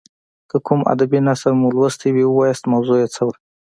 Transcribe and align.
که 0.49 0.57
کوم 0.65 0.81
ادبي 0.93 1.19
نثر 1.27 1.51
مو 1.59 1.67
لوستی 1.75 2.09
وي 2.11 2.25
ووایاست 2.27 2.63
موضوع 2.73 2.97
یې 3.01 3.07
څه 3.15 3.21
وه. 3.27 3.35